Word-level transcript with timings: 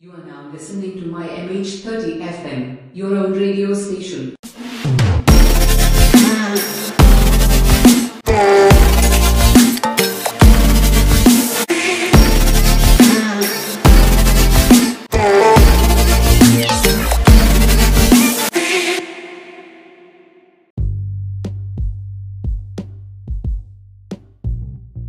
You 0.00 0.12
are 0.12 0.24
now 0.24 0.48
listening 0.52 1.00
to 1.00 1.06
my 1.06 1.26
MH30 1.26 2.20
FM, 2.20 2.78
your 2.92 3.16
own 3.16 3.32
radio 3.32 3.74
station. 3.74 4.36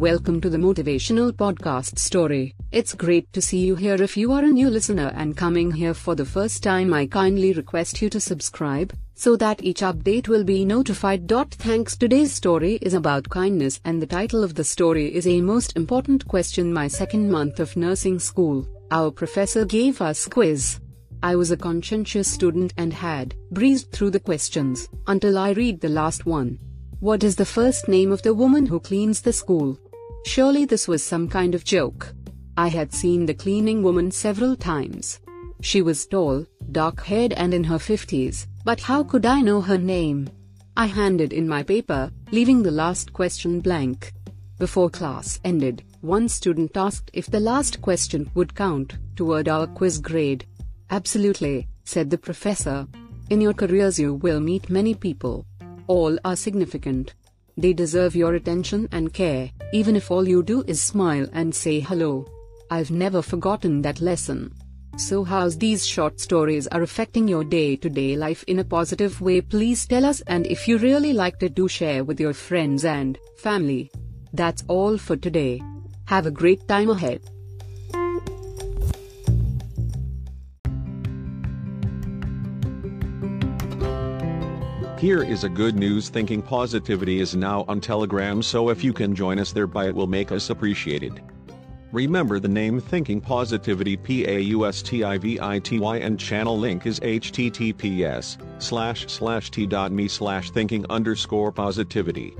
Welcome 0.00 0.40
to 0.40 0.48
the 0.48 0.56
Motivational 0.56 1.30
Podcast 1.30 1.98
Story. 1.98 2.54
It's 2.72 2.94
great 2.94 3.30
to 3.34 3.42
see 3.42 3.58
you 3.58 3.76
here. 3.76 4.02
If 4.02 4.16
you 4.16 4.32
are 4.32 4.42
a 4.42 4.48
new 4.48 4.70
listener 4.70 5.12
and 5.14 5.36
coming 5.36 5.70
here 5.70 5.92
for 5.92 6.14
the 6.14 6.24
first 6.24 6.62
time, 6.62 6.94
I 6.94 7.04
kindly 7.04 7.52
request 7.52 8.00
you 8.00 8.08
to 8.08 8.18
subscribe 8.18 8.94
so 9.14 9.36
that 9.36 9.62
each 9.62 9.82
update 9.82 10.26
will 10.26 10.42
be 10.42 10.64
notified. 10.64 11.28
Thanks. 11.28 11.98
Today's 11.98 12.32
story 12.32 12.76
is 12.80 12.94
about 12.94 13.28
kindness, 13.28 13.78
and 13.84 14.00
the 14.00 14.06
title 14.06 14.42
of 14.42 14.54
the 14.54 14.64
story 14.64 15.14
is 15.14 15.26
A 15.26 15.42
Most 15.42 15.76
Important 15.76 16.26
Question. 16.26 16.72
My 16.72 16.88
second 16.88 17.30
month 17.30 17.60
of 17.60 17.76
nursing 17.76 18.18
school, 18.18 18.66
our 18.90 19.10
professor 19.10 19.66
gave 19.66 20.00
us 20.00 20.26
quiz. 20.26 20.80
I 21.22 21.36
was 21.36 21.50
a 21.50 21.58
conscientious 21.58 22.32
student 22.32 22.72
and 22.78 22.94
had 22.94 23.34
breezed 23.50 23.92
through 23.92 24.12
the 24.12 24.20
questions 24.20 24.88
until 25.08 25.36
I 25.36 25.50
read 25.50 25.78
the 25.78 25.90
last 25.90 26.24
one. 26.24 26.58
What 27.00 27.22
is 27.22 27.36
the 27.36 27.44
first 27.44 27.86
name 27.86 28.12
of 28.12 28.22
the 28.22 28.32
woman 28.32 28.64
who 28.64 28.80
cleans 28.80 29.20
the 29.20 29.34
school? 29.34 29.78
Surely 30.24 30.64
this 30.64 30.86
was 30.86 31.02
some 31.02 31.28
kind 31.28 31.54
of 31.54 31.64
joke. 31.64 32.14
I 32.56 32.68
had 32.68 32.92
seen 32.92 33.26
the 33.26 33.34
cleaning 33.34 33.82
woman 33.82 34.10
several 34.10 34.54
times. 34.54 35.20
She 35.62 35.82
was 35.82 36.06
tall, 36.06 36.46
dark 36.72 37.02
haired, 37.02 37.32
and 37.34 37.52
in 37.52 37.64
her 37.64 37.78
50s, 37.78 38.46
but 38.64 38.80
how 38.80 39.02
could 39.02 39.26
I 39.26 39.40
know 39.40 39.60
her 39.60 39.78
name? 39.78 40.28
I 40.76 40.86
handed 40.86 41.32
in 41.32 41.48
my 41.48 41.62
paper, 41.62 42.10
leaving 42.30 42.62
the 42.62 42.70
last 42.70 43.12
question 43.12 43.60
blank. 43.60 44.12
Before 44.58 44.90
class 44.90 45.40
ended, 45.44 45.84
one 46.00 46.28
student 46.28 46.76
asked 46.76 47.10
if 47.12 47.26
the 47.26 47.40
last 47.40 47.80
question 47.82 48.30
would 48.34 48.54
count 48.54 48.98
toward 49.16 49.48
our 49.48 49.66
quiz 49.66 49.98
grade. 49.98 50.46
Absolutely, 50.90 51.68
said 51.84 52.10
the 52.10 52.18
professor. 52.18 52.86
In 53.30 53.40
your 53.40 53.54
careers, 53.54 53.98
you 53.98 54.14
will 54.14 54.40
meet 54.40 54.70
many 54.70 54.94
people. 54.94 55.46
All 55.86 56.18
are 56.24 56.36
significant. 56.36 57.14
They 57.60 57.74
deserve 57.74 58.16
your 58.16 58.36
attention 58.36 58.88
and 58.90 59.12
care, 59.12 59.50
even 59.74 59.94
if 59.94 60.10
all 60.10 60.26
you 60.26 60.42
do 60.42 60.64
is 60.66 60.80
smile 60.80 61.26
and 61.34 61.54
say 61.54 61.78
hello. 61.78 62.24
I've 62.70 62.90
never 62.90 63.20
forgotten 63.20 63.82
that 63.82 64.00
lesson. 64.00 64.54
So, 64.96 65.24
how's 65.24 65.58
these 65.58 65.86
short 65.86 66.20
stories 66.20 66.66
are 66.68 66.80
affecting 66.80 67.28
your 67.28 67.44
day 67.44 67.76
to 67.76 67.90
day 67.90 68.16
life 68.16 68.44
in 68.46 68.60
a 68.60 68.64
positive 68.64 69.20
way? 69.20 69.42
Please 69.42 69.86
tell 69.86 70.06
us, 70.06 70.22
and 70.22 70.46
if 70.46 70.66
you 70.66 70.78
really 70.78 71.12
liked 71.12 71.42
it, 71.42 71.54
do 71.54 71.68
share 71.68 72.02
with 72.02 72.18
your 72.18 72.32
friends 72.32 72.86
and 72.86 73.18
family. 73.36 73.90
That's 74.32 74.64
all 74.66 74.96
for 74.96 75.16
today. 75.16 75.60
Have 76.06 76.24
a 76.24 76.30
great 76.30 76.66
time 76.66 76.88
ahead. 76.88 77.20
Here 85.00 85.22
is 85.22 85.44
a 85.44 85.48
good 85.48 85.76
news 85.76 86.10
Thinking 86.10 86.42
Positivity 86.42 87.20
is 87.20 87.34
now 87.34 87.64
on 87.68 87.80
Telegram 87.80 88.42
so 88.42 88.68
if 88.68 88.84
you 88.84 88.92
can 88.92 89.14
join 89.14 89.38
us 89.38 89.50
thereby 89.50 89.86
it 89.86 89.94
will 89.94 90.06
make 90.06 90.30
us 90.30 90.50
appreciated. 90.50 91.22
Remember 91.90 92.38
the 92.38 92.48
name 92.48 92.78
Thinking 92.78 93.18
Positivity 93.18 93.96
P-A-U-S-T-I-V-I-T-Y 93.96 95.96
and 95.96 96.20
channel 96.20 96.58
link 96.58 96.84
is 96.84 97.00
https 97.00 98.62
slash 98.62 99.06
slash 99.06 99.50
t.me 99.50 100.06
slash 100.06 100.50
thinking 100.50 100.84
underscore 100.90 101.50
positivity. 101.50 102.36